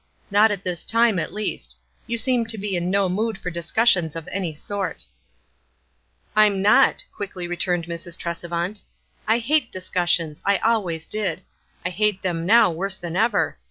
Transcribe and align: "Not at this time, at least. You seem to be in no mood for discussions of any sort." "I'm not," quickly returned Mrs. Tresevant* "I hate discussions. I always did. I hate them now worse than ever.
"Not 0.31 0.49
at 0.49 0.63
this 0.63 0.83
time, 0.83 1.19
at 1.19 1.31
least. 1.31 1.75
You 2.07 2.17
seem 2.17 2.47
to 2.47 2.57
be 2.57 2.75
in 2.75 2.89
no 2.89 3.07
mood 3.07 3.37
for 3.37 3.51
discussions 3.51 4.15
of 4.15 4.27
any 4.31 4.55
sort." 4.55 5.05
"I'm 6.35 6.59
not," 6.59 7.03
quickly 7.15 7.45
returned 7.47 7.85
Mrs. 7.85 8.17
Tresevant* 8.17 8.81
"I 9.27 9.37
hate 9.37 9.71
discussions. 9.71 10.41
I 10.43 10.57
always 10.57 11.05
did. 11.05 11.43
I 11.85 11.91
hate 11.91 12.23
them 12.23 12.47
now 12.47 12.71
worse 12.71 12.97
than 12.97 13.15
ever. 13.15 13.59